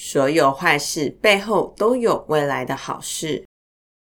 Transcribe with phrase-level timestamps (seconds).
[0.00, 3.44] 所有坏事背后都有未来的好事。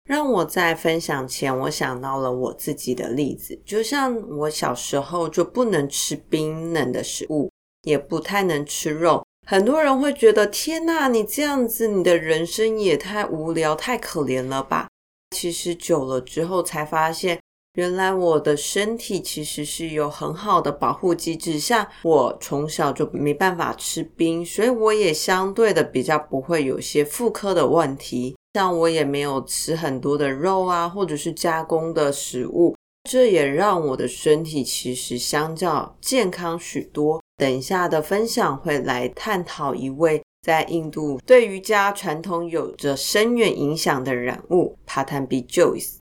[0.05, 7.51] 让我在分享前，我想到了我自己的例子，就像我小时候就不能吃冰冷的食物，
[7.85, 9.25] 也不太能吃肉。
[9.47, 14.87] 很多人会觉得，天哪，你这样子，你的人生也太无聊、太可怜了吧？
[15.35, 17.41] 其实久了之后才发现。
[17.75, 28.37] 原来我的身体其实是有很好的保护机制，像我从小就没办法吃冰，所以我也相对的比较不会有些妇科的问题。
[28.55, 32.75] 像我也没有吃很多的肉啊，或者是加工的食物，
[33.09, 37.23] 这也让我的身体其实相较健康许多。
[37.37, 46.00] 等一下的分享会来探讨一位在印度对瑜伽传统有着深远影响的人物——帕坦比 Jois。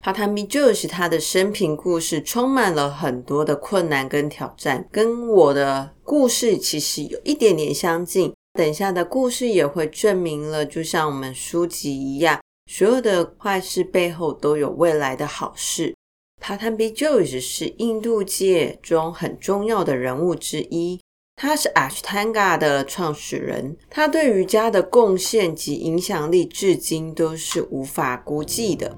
[0.00, 8.32] 帕坦比 Jois 他的生平故事充满了很多的困难跟挑战，跟我的故事其实有一点点相近。
[8.56, 15.94] 等下的故事也会证明了，就像我们书籍一样，所有的坏事背后都有未来的好事。
[16.40, 21.00] 帕坦比 Jois 是印度界中很重要的人物之一，
[21.34, 28.96] 他是 Ashtanga 的创始人，他对瑜伽的贡献及影响力至今都是无法估计的。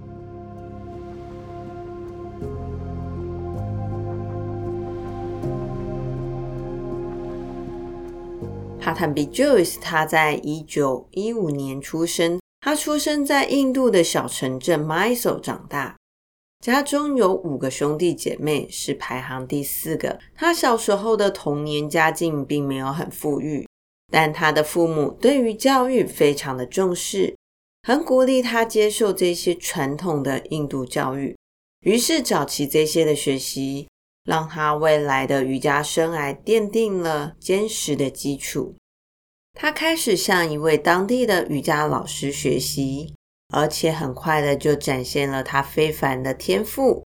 [8.80, 12.40] 帕坦比 Jois，他在一九一五年出生。
[12.62, 15.96] 他出生在印度的小城镇 Mysore 长大，
[16.64, 20.18] 家中有五个兄弟姐妹，是排行第四个。
[20.34, 23.66] 他小时候的童年家境并没有很富裕，
[24.10, 27.36] 但他的父母对于教育非常的重视，
[27.82, 31.36] 很鼓励他接受这些传统的印度教育。
[31.80, 33.88] 于是早期这些的学习。
[34.24, 38.76] 让他未来的瑜伽生涯奠定了坚实的基础。
[39.52, 43.14] 他开始向一位当地的瑜伽老师学习，
[43.52, 47.04] 而且很快的就展现了他非凡的天赋。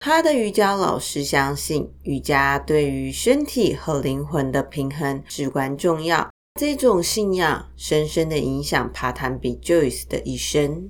[0.00, 6.30] 他的瑜伽老师相信，瑜伽对于身体和灵魂的平衡至关重要。
[6.60, 10.88] 这种信仰深深的影响帕坦比 ·Joyce 的一生。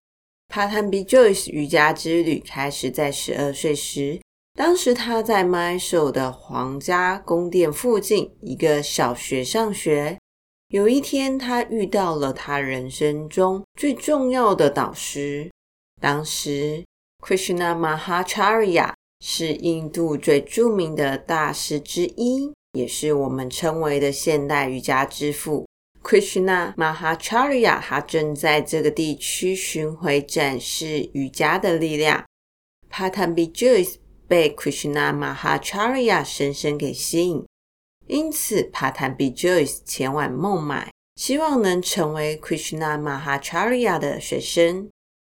[0.48, 4.20] 帕坦比 ·Joyce 瑜伽之旅开始在十二岁时。
[4.58, 10.18] 当时他在 m y s h o 的皇家宫殿附近一个小学上学。
[10.70, 15.48] 有一天，他遇到了他人生中最重要的导师。
[16.00, 16.84] 当时
[17.24, 25.68] ，Krishna Mahacharya 是印度最著名的大师之一，也是我们称为的现代瑜伽之父。
[26.02, 32.24] Krishna Mahacharya 他正在这个地区巡回展示瑜伽的力量。
[32.90, 33.52] Pattabhi
[34.28, 37.46] 被 Krishna Mahacharya 深深给吸引，
[38.06, 44.90] 因此帕坦比 Jois 前往孟买，希望能成为 Krishna Mahacharya 的学生。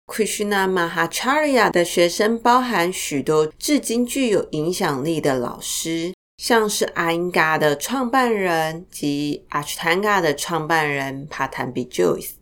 [0.06, 12.32] Krishna Mahacharya 的学生包含许多至今具有影响力的老师，像是 a i n g a 的创办人及 Ashtanga 的创办人帕坦比 Jois。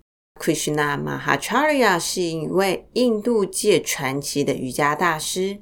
[0.41, 5.61] Krishnamacharya 是一位印度界传奇的瑜伽大师。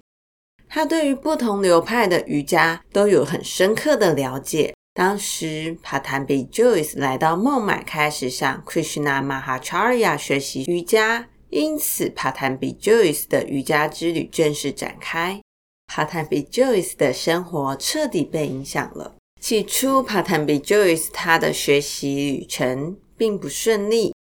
[0.69, 4.75] 他对于不同流派的瑜伽都有很深刻的了解。
[4.95, 15.41] 当时，帕坦比 Jois 来到孟买，开始向 Krishna Mahacharya 学习瑜伽，因此帕坦比 Jois 的瑜伽之旅正式展开。
[15.87, 19.15] 帕坦比 Jois 的生活彻底被影响了。
[19.41, 24.13] 起初，帕坦比 Jois 他的学习旅程并不顺利，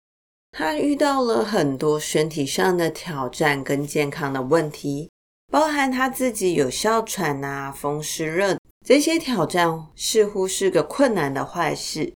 [0.52, 5.10] 他遇到了很多身体上的挑战跟健康的问题。
[5.58, 12.14] 包含他自己有哮喘啊、风湿热这些挑战，似乎是个困难的坏事。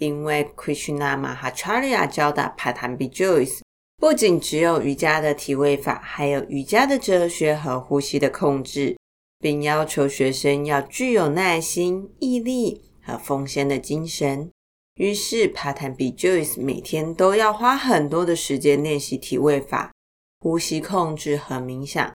[0.00, 3.60] 因为 Krishna Mahacharya 教导帕坦比 Jois
[3.96, 8.96] 不仅只有瑜伽的体位法，还有瑜伽的哲学和呼吸的控制，
[9.38, 14.50] 并要求学生要具有耐心、毅力和奉献的精神。
[14.96, 19.92] 于是，帕坦比 Jois 每天都要花很多的时间练习体位法、
[20.40, 22.12] 呼吸控制和冥想。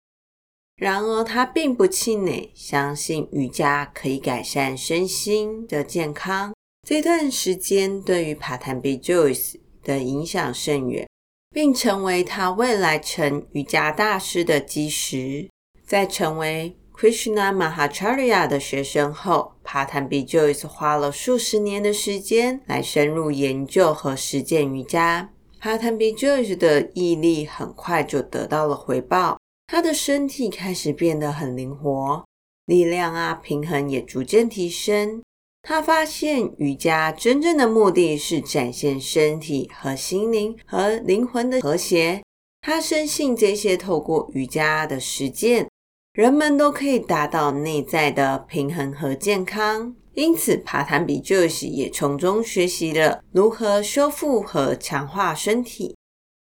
[0.80, 6.54] 然而，他并不气馁，相信瑜伽可以改善身心的健康。
[6.88, 11.06] 这段时间对于帕坦比 Jois 的影响甚远，
[11.50, 15.50] 并成为他未来成瑜伽大师的基石。
[15.84, 25.30] 在成为 Krishna Mahacharya 的学生后，Pattabhi Jois 花了数十年的时间来深入研究和实践瑜伽。
[25.60, 29.38] Pattabhi Jois 的毅力很快就得到了回报，
[29.72, 32.24] 他的身体开始变得很灵活，
[32.66, 35.22] 力量啊、平衡也逐渐提升。
[35.62, 42.20] 他发现瑜伽真正的目的是展现身体和心灵和灵魂的和谐。
[42.60, 45.68] 他深信这些透过瑜伽的实践，
[46.14, 49.94] 人们都可以达到内在的平衡和健康。
[50.14, 55.94] 因此，帕坦比就西也从中学习了如何修复和强化身体。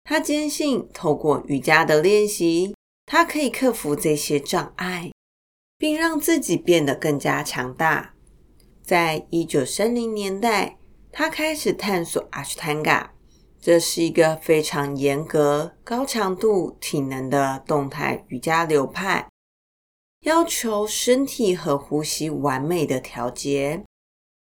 [0.05, 2.75] 他坚信，透过瑜伽的练习，
[3.06, 5.12] 他可以克服这些障碍，
[5.78, 8.14] 并让自己变得更加强大。
[8.82, 10.78] 在一九三零年代，
[11.12, 13.12] 他开始探索阿斯坦加，
[13.60, 19.28] 这是一个非常严格、高强度体能的动态瑜伽流派，
[20.24, 23.84] 要求身体和呼吸完美的调节。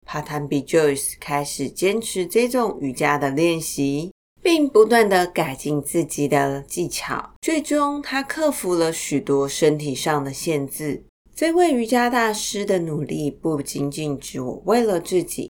[0.06, 4.12] Pattabhi Jois 开始坚持这种瑜伽的练习，
[4.46, 11.04] 并不断地改进自己的技巧，最终他克服了许多身体上的限制。
[11.34, 15.50] 这位瑜伽大师的努力不仅仅只为了自己，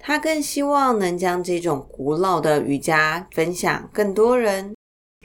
[0.00, 4.74] 他更希望能将这种古老的瑜伽分享更多人。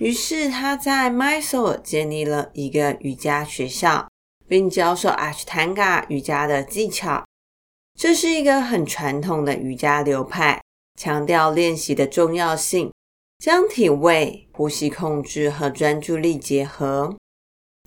[0.01, 4.09] 于是他在 Mysore 建立了一个瑜伽学校，
[4.49, 7.23] 并教授 Ashtanga 瑜伽的技巧。
[7.97, 10.61] 这是一个很传统的瑜伽流派，
[10.99, 12.91] 强调练习的重要性，
[13.39, 17.15] 将体位、呼吸控制和专注力结合。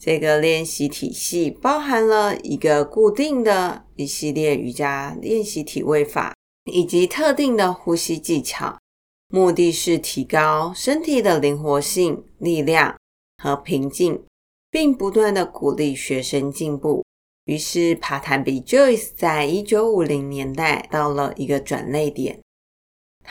[0.02, 6.35] 这个练习体系包含了一个固定的一系列瑜伽练习体位法，
[6.73, 8.79] 以及特定的呼吸技巧，
[9.29, 12.97] 目的是提高身体的灵活性、力量
[13.43, 14.25] 和平静，
[14.70, 17.05] 并不断地鼓励学生进步。
[17.44, 22.41] 于是帕坦比 Joyce 在一九五零年代到了一个转捩点，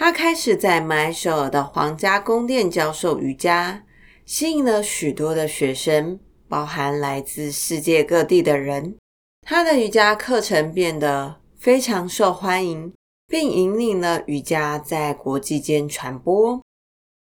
[0.01, 3.83] 他开始在迈索尔的皇家宫殿教授瑜伽，
[4.25, 6.17] 吸引了许多的学生。
[6.47, 8.95] 包含来自世界各地的人，
[9.45, 12.93] 他的瑜伽课程变得非常受欢迎，
[13.27, 16.61] 并引领了瑜伽在国际间传播。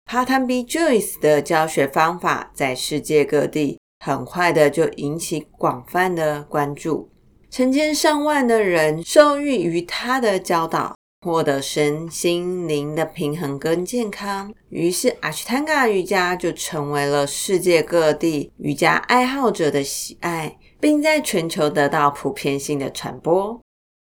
[0.06, 7.10] Pattabhi Jois 的教学方法在世界各地很快的就引起广泛的关注，
[7.50, 10.96] 成千上万的人受益于他的教导。
[11.24, 23.62] 获得身心灵的平衡跟健康，于是阿斯坦加瑜伽就成为了世界各地瑜伽爱好者的喜爱，并在全球得到普遍性的传播。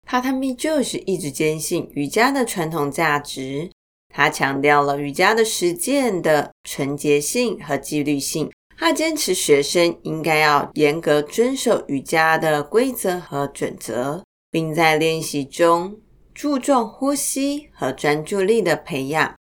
[0.09, 3.69] Pattabhi Jois 一直坚信瑜伽的传统价值，
[4.13, 15.97] 他强调了瑜伽的实践的纯洁性和纪律性，他坚持学生应该要严格遵守瑜伽的规则和准则，并在练习中。
[16.41, 19.35] 注重呼吸和专注力的培养，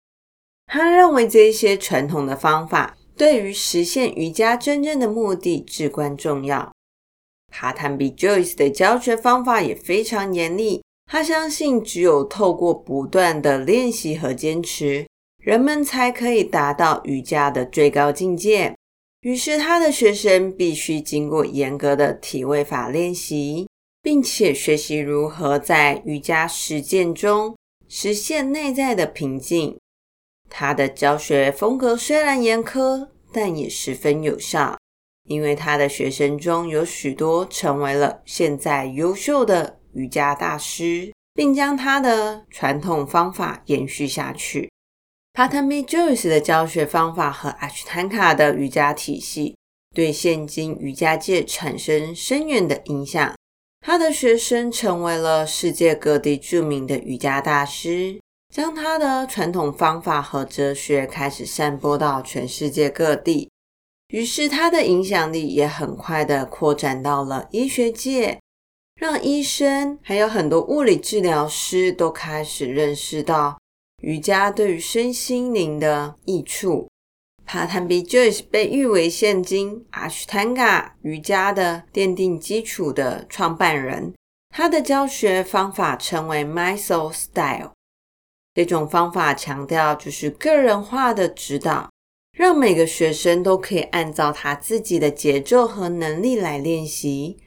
[0.66, 6.72] 他认为这些传统的方法对于实现瑜伽真正的目的至关重要。
[7.54, 15.06] Pattabhi Jois 的教学方法也非常严厉，他相信只有透过不断的练习和坚持，
[15.40, 18.74] 人们才可以达到瑜伽的最高境界。
[19.20, 23.68] 于是，他的学生必须经过严格的体位法练习。
[24.02, 27.56] 并且学习如何在瑜伽实践中
[27.88, 29.78] 实现内在的平静。
[30.50, 34.78] 他的教学风格虽然严苛，但也十分有效，
[35.24, 44.70] 因为他的学生中有许多成为了现在优秀的瑜伽大师，并将他的传统方法延续下去。
[45.34, 49.54] Pattabhi Joyce 的教学方法和 Ashtanga 的瑜伽体系
[49.94, 53.37] 对现今瑜伽界产生深远的影响。
[53.88, 58.20] 他的学生成为了世界各地著名的瑜伽大师，
[58.54, 63.50] 将他的传统方法和哲学开始散播到全世界各地。
[64.08, 68.38] 于是，他的影响力也很快的扩展到了医学界，
[68.94, 73.58] 让医生还有很多物理治疗师都开始认识到
[74.02, 76.87] 瑜伽对于身心灵的益处。
[77.48, 84.12] Pattabhi Jois 被誉为现今 Ashtanga 瑜伽的奠定基础的创办人。
[84.54, 87.72] 他的教学方法称为 Mysore Style。
[88.54, 91.88] 这种方法强调就是个人化的指导，
[92.36, 97.38] 让每个学生都可以按照他自己的节奏和能力来练习。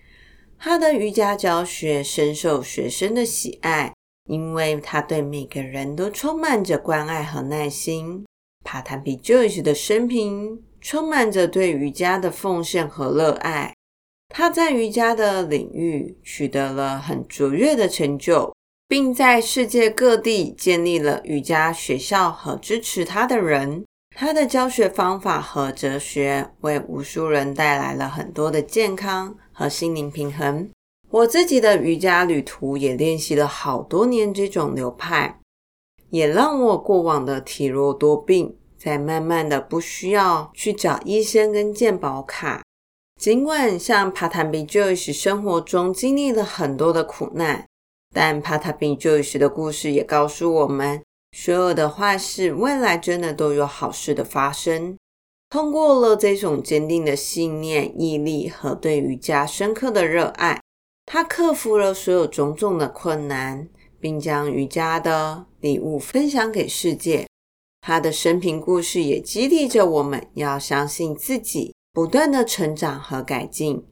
[0.58, 3.94] 他的瑜伽教学深受学生的喜爱，
[4.28, 8.26] 因为他对每个人都充满着关爱和耐心。
[8.64, 13.74] 帕坦比 Joyce 的生平充满着对瑜伽的奉献和热爱。
[14.30, 18.54] 他在瑜伽的领域取得了很卓越的成就，
[18.88, 23.84] 并在世界各地建立了瑜伽学校和支持他的人。
[24.16, 30.70] 他的教学方法和哲学为无数人带来了很多的健康和心灵平衡。
[31.10, 35.41] 我自己的瑜伽旅途也练习了好多年这种流派，
[36.12, 42.62] 也让我过往的体弱多病，在慢慢的不需要去找医生跟健保卡。
[43.20, 47.66] 尽管像帕坦比 Joyce 生活中经历了很多的苦难，
[48.14, 51.04] 但帕坦比 Joyce 的故事也告诉我们，
[51.38, 54.98] 所有的坏事未来真的都有好事的发生。
[55.50, 60.60] 通过了这种坚定的信念、毅力和对瑜伽深刻的热爱，
[61.06, 63.68] 他克服了所有种种的困难，
[64.02, 67.28] 并将瑜伽的礼物分享给世界。
[67.80, 71.74] 他的生平故事也激励着我们要相信自己。
[71.94, 73.84] 不断的成长和改进，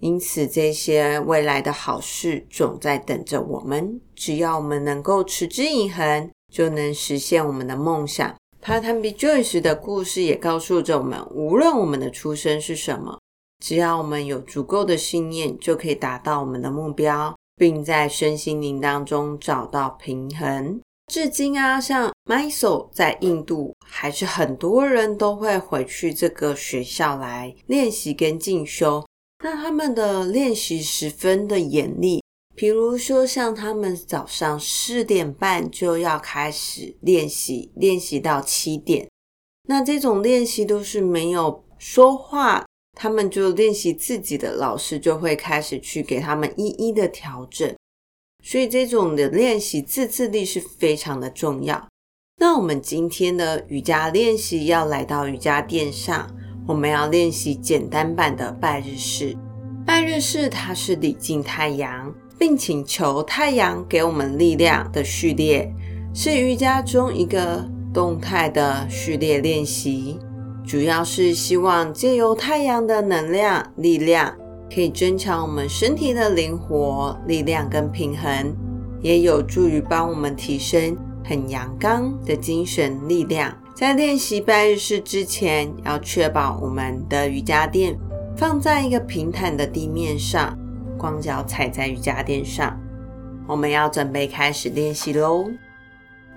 [0.00, 4.00] 因此这些未来的好事总在等着我们。
[4.16, 8.34] 只要我们能够持之以恒，就能实现我们的梦想。
[8.60, 13.20] Part Time Be Joyce 的故事也告诉着我们，无论我们的出身是什么，
[13.64, 20.80] 只要我们有足够的信念，就可以达到我们的目标，并在身心灵当中找到平衡。
[21.12, 29.06] 至今啊，像 Mysore 在印度，还是很多人都会回去这个学校来练习跟进修。
[29.44, 32.22] 那他们的练习十分的严厉，
[32.56, 39.08] 比如说像他们早上四点半就要开始练习，练习到七点。
[39.68, 42.65] 那这种练习都是没有说话，
[42.98, 47.72] 他们就练习自己的，老师就会开始去给他们一一的调整。
[48.42, 51.86] 所以这种的练习自制力是非常的重要。
[52.40, 56.34] 那我们今天的瑜伽练习要来到瑜伽垫上，
[56.66, 59.36] 我们要练习简单版的拜日式。
[59.84, 65.70] 拜日式它是礼敬太阳，并请求太阳给我们力量的序列，
[66.14, 70.18] 是瑜伽中一个动态的序列练习，
[70.66, 74.34] 主要是希望借由太阳的能量力量。
[74.68, 78.52] 可以增强我们身体的灵活、力量跟平衡，
[79.00, 83.56] 也有助于帮我们提升很阳刚的精神力量。
[83.76, 87.96] 在练习拜日式之前，要确保我们的瑜伽垫
[88.36, 90.58] 放在一个平坦的地面上，
[90.98, 92.76] 光脚踩在瑜伽垫上。
[93.46, 95.46] 我们要准备开始练习喽。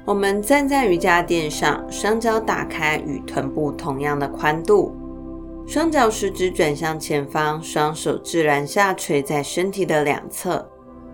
[0.09, 4.91] 我们站在瑜伽垫上，双脚打开，与臀部同样的宽度。
[5.67, 10.67] 双脚食指转向前方，双手自然下垂在身体的两侧，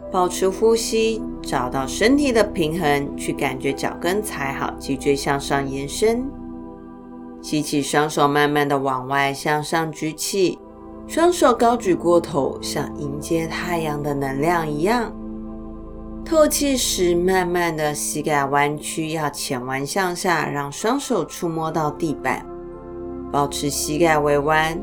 [0.09, 6.25] 保持呼吸，找到身体的平衡，去感觉脚跟踩好，脊椎向上延伸。
[7.41, 10.57] 吸气，双手慢慢的往外向上举起，
[11.05, 15.13] 双手高举过头，像迎接太阳的能量一样。
[16.25, 22.43] 透气时，慢慢的膝盖弯曲，要前弯向下，让双手触摸到地板。
[23.31, 24.75] 保持膝盖微弯，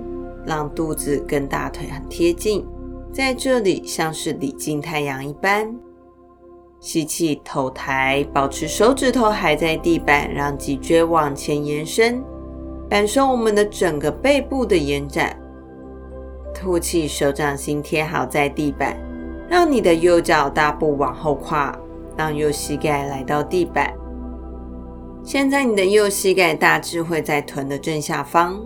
[0.46, 2.64] 让肚子跟大腿很贴近，
[3.12, 5.74] 在这里像是礼敬太阳一般。
[6.78, 12.22] 吸气，头抬，保持手指头还在地板，让脊椎往前延伸，
[12.88, 15.36] 感受我们的整个背部的延展。
[16.54, 18.96] 吐气，手掌心贴好在地板，
[19.52, 21.78] 让你的右脚大步往后跨，
[22.16, 23.92] 让右膝盖来到地板。
[25.22, 28.58] 现在你的右膝盖大致会在臀的正下方。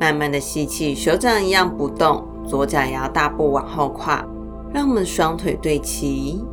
[0.00, 4.26] 慢慢的吸气，手掌一样不动，左脚也要大步往后跨，
[4.72, 6.44] 让我们双腿对齐。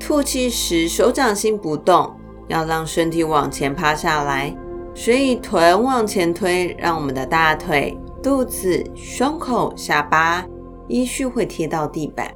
[0.00, 2.10] 吐气时，手掌心不动，
[2.48, 4.56] 要让身体往前趴下来，
[4.94, 10.42] 所以臀往前推，让我们的大腿、肚子、胸口、下巴
[10.88, 12.32] 依序会贴到地板。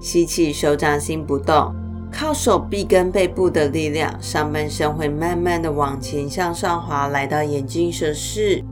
[0.00, 1.74] 吸气，手掌心不动。
[2.10, 8.64] 靠手臂跟背部的力量，上半身会慢慢的往前向上滑，来到眼镜蛇式。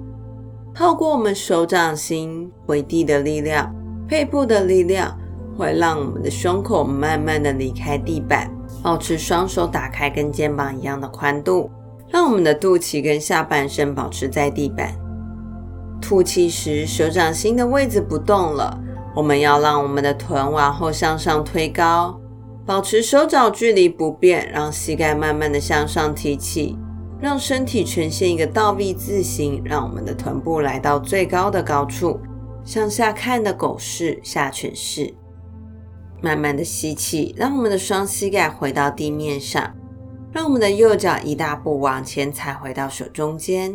[0.75, 3.75] 透过我们手掌心回地的力量，
[4.09, 5.19] 背部的力量
[5.57, 8.51] 会让我们的胸口慢慢的离开地板，
[8.83, 11.71] 保持双手打开跟肩膀一样的宽度，
[12.09, 14.95] 让我们的肚脐跟下半身保持在地板。
[16.07, 18.81] 吐气时，手掌心的位置不动了，
[19.13, 22.17] 我们要让我们的臀往后向上推高。
[22.65, 26.79] 保持手脚距离不变，让膝盖慢慢的向上提起，
[27.21, 32.21] 让身体呈现一个倒 V 字形，让我们的臀部来到最高的高处，
[32.65, 35.13] 向下看的狗式下犬式。
[36.23, 39.75] 慢慢的吸气，让我们的双膝盖回到地面上，
[40.31, 43.75] 让我们的右脚一大步往前踩回到手中间。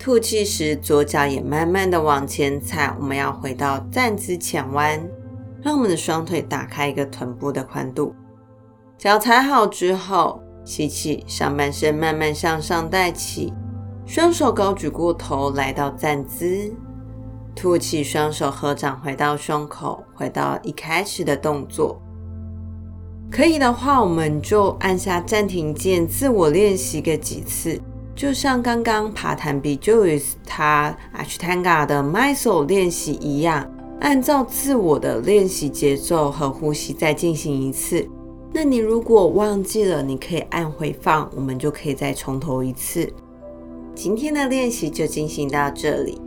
[0.00, 4.98] 吐气时，左脚也慢慢的往前踩，我们要回到站姿前弯，
[5.62, 8.14] 让我们的双腿打开一个臀部的宽度。
[8.96, 13.52] 脚踩好之后，吸气，上半身慢慢向上带起，
[14.06, 16.72] 双手高举过头，来到站姿。
[17.54, 22.00] 吐气，双手合掌回到胸口，回到一开始的动作。
[23.30, 27.78] 可以的话，我们就按下暂停键，自我练习个几次。
[28.14, 33.66] 就像刚刚爬坦比 Joyce 他 Ashtanga 的 Mysore 练习一样，
[34.00, 38.06] 按照自我的练习节奏和呼吸再进行一次。
[38.52, 43.10] 那你如果忘记了，你可以按回放，我们就可以再从头一次。
[43.94, 46.20] 今天的练习就进行到这里。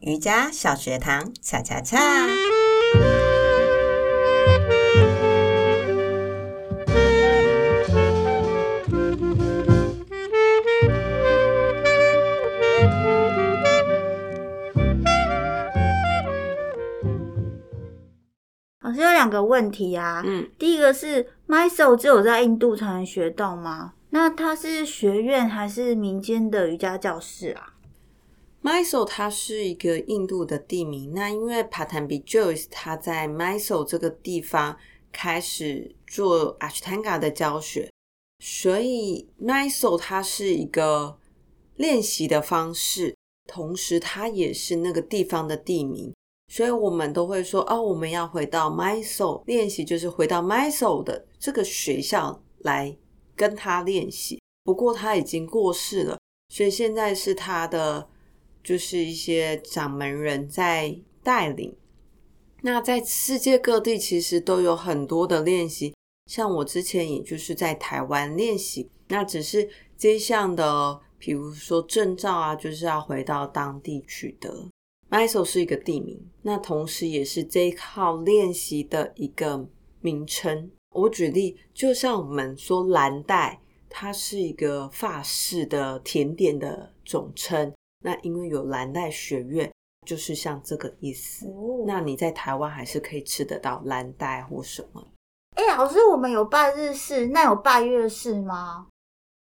[0.00, 1.98] 瑜伽小学堂，恰恰恰。
[19.34, 23.94] 个问题啊，嗯，第一个是 Mysore 只有在印度才能学到吗？
[24.10, 27.74] 那它是学院还是民间的瑜伽教室啊
[28.62, 34.76] ？Mysore 它是一个印度的地名，那因为 Patanjali Joyce 他在 Mysore 这个地方
[35.12, 37.90] 开始做 Ashtanga 的教学，
[38.38, 41.18] 所以 Mysore 它是一个
[41.76, 46.14] 练习的方式，同时它也是那个地方的地名，
[46.54, 52.96] 所以我们都会说哦，我们要回到 Mysore 练习，就是回到 Mysore 的这个学校来
[53.34, 54.40] 跟他练习。
[54.62, 56.18] 不过他已经过世了，
[56.50, 58.08] 所以现在是他的。
[58.62, 61.76] 就是一些掌门人在带领，
[62.62, 74.70] 那在世界各地其实都有很多的练习，像我之前也就是在台湾练习，那只是这一项的，比如说证照啊，就是要回到当地取得。
[75.10, 79.66] m y s o 是一个地名，那同时也是这一套练习的一个
[80.00, 80.70] 名称。
[80.90, 87.72] 我举例，就像我们说蓝带，它是一个法式的甜点的总称。
[88.04, 89.72] 那因为有蓝带学院，
[90.06, 91.46] 就是像这个意思。
[91.46, 95.02] 哦、那你在台湾还是可以吃得到蓝带或什么？
[95.56, 98.88] 哎、欸，老师，我们有拜日式，那有拜月式吗？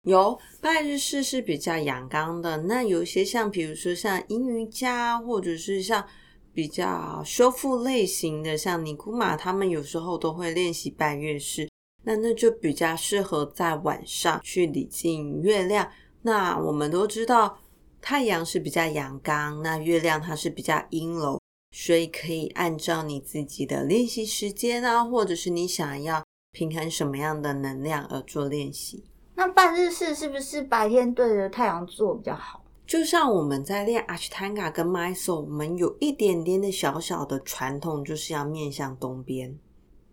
[0.04, 2.56] 有，拜日式是比较阳刚的。
[2.63, 6.08] 那有一些像，比如说像阴瑜伽，或者是像
[6.57, 11.69] 比较修复类型的，像尼古马，他们有时候都会练习拜月式。
[12.03, 15.87] 那那就比较适合在晚上去礼敬月亮。
[16.23, 17.59] 那我们都知道。
[18.01, 21.39] 太阳是比较阳刚，那月亮它是比较阴柔，
[21.75, 29.03] 所以可以按照你自己的练习时间啊，或者是你想要平衡什么样的能量而做练习。
[29.35, 32.63] 那拜日式是不是白天对着太阳做比较好？
[32.88, 39.60] 就像我们在练 Ashtanga 跟 Mysore，我们有一点点的小小的传统，就是要面向东边。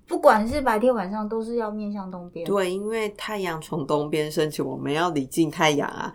[0.08, 2.44] 不管是白天晚上，都是要面向东边。
[2.44, 6.12] 对，因为太阳从东边升起，我们要礼敬太阳啊。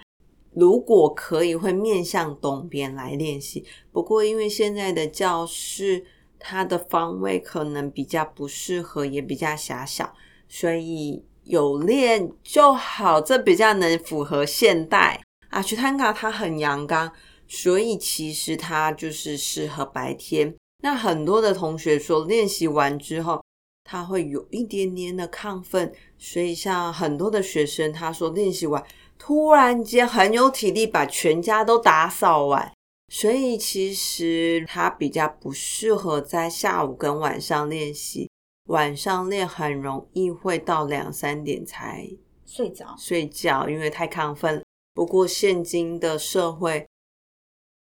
[0.54, 3.66] 如果可以，会面向东边来练习。
[3.94, 6.04] 不过，因为现在的教室
[6.38, 10.14] 它的方位可能比较不适合，也比较狭小，
[10.50, 13.22] 所以有练就好。
[13.22, 15.22] 这比较能符合现代。
[15.50, 17.12] 阿屈坦卡它很阳刚，
[17.48, 20.56] 所以其实它就是适合白天。
[20.82, 23.44] 那很多的同学说，练习完之后，
[23.84, 28.84] 他会有一点点的亢奋，所以像很多的学生，他说练习完。
[29.18, 32.72] 突然间很有体力，把全家都打扫完，
[33.12, 38.30] 所以其实它比较不适合在下午跟晚上练习。
[38.68, 42.08] 晚上练很容易会到两三点才
[42.46, 44.64] 睡着睡觉，因为太亢奋。
[45.00, 46.86] 不过现今的社会，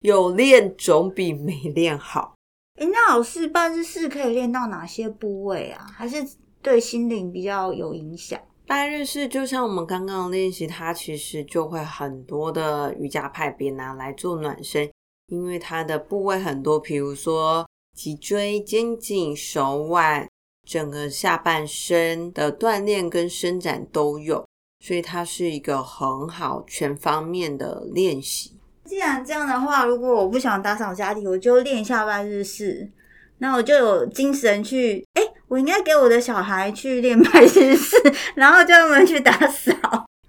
[0.01, 2.35] 有练总比没练好。
[2.75, 5.89] 诶，那老师办日式可以练到哪些部位啊？
[5.91, 6.23] 还是
[6.61, 8.39] 对心灵比较有影响？
[8.67, 14.87] 拜日式就像我们刚刚的练习，它其实就会很多的瑜伽派别拿来做暖身，
[15.29, 17.67] 因为它的部位很多，比如说
[17.97, 20.29] 脊椎、肩颈、手腕，
[20.63, 24.47] 整个下半身的锻炼跟伸展都有，
[24.79, 28.53] 所以它是一个很好全方面的练习。
[28.85, 32.89] 既然这样的话，如果我不想打扫家里，我就练一下半日式，
[33.37, 35.21] 那我就有精神去哎。
[35.21, 37.97] 诶我应该给我的小孩去练拜日式，
[38.35, 39.73] 然后叫他们去打扫。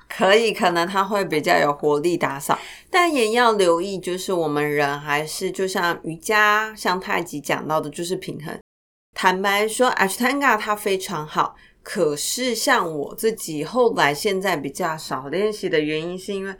[0.09, 2.59] 可以，可能他会比较有活力打扫，
[2.91, 8.59] 但也要留意，就是我们人还是就像瑜伽、像太极讲到的，就是平衡。
[9.15, 16.55] 坦白说，Ashtanga 它非常好，可是像我自己后来现在比较少练习的原因，是因为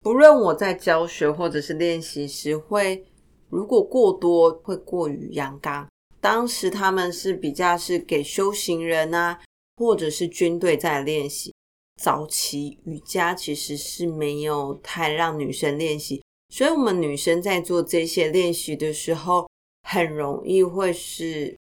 [0.00, 3.04] 不论我在教学或者是练习时，会
[3.48, 5.86] 如果过多会过于阳刚。
[6.20, 9.40] 当时他们是比较是给修行人啊，
[9.76, 11.52] 或者是军队在练习。
[12.00, 19.48] 早期瑜伽其实是没有太让女生练习，所以我们女生在做这些练习的时候，
[19.88, 21.56] 很容易会是。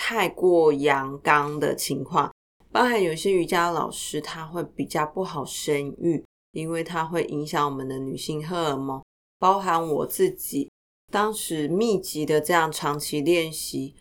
[0.00, 2.32] 太过阳刚的情况，
[2.70, 9.02] 包含有些瑜伽老师他会比较不好生育，因为它会影响我们的女性荷尔蒙。
[9.38, 10.70] 包含我自己，
[11.10, 13.94] 当时密集的这样长期练习，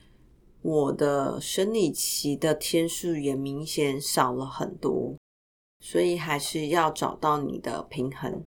[0.62, 5.16] 我的生理期的天数也明显少了很多，
[5.80, 8.44] 所以还是要找到你的平衡。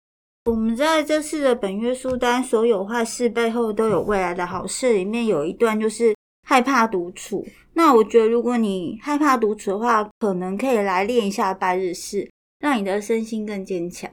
[0.45, 6.16] 我们在这次的本月书单，所有坏事背后都有未来的好事，里面有一段就是。
[6.49, 14.09] 害怕独处，那我觉得如果你害怕独处的话，可能可以来练一下拜日式，让你的身心更坚强。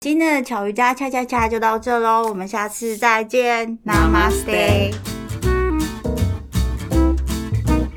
[0.00, 4.94] 今天的巧瑜伽恰恰恰就到这喽，我们下次再见，Namaste。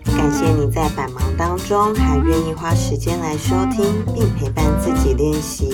[0.07, 5.73] 感谢你在百忙当中还愿意花时间来收听并陪伴自己练习，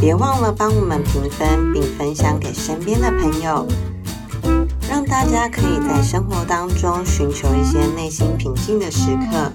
[0.00, 3.68] 别忘了帮我们评分并分享给身边的朋友。
[4.98, 9.52] 让大家可以在生活当中寻求一些内心平静的时刻，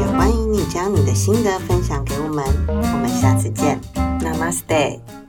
[0.00, 2.44] 也欢迎你将你的心得分享给我们。
[2.66, 5.23] 我们下次见，Namaste。